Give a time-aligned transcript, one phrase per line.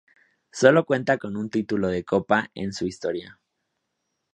[0.51, 3.39] Solo cuenta con un título de copa en su historia.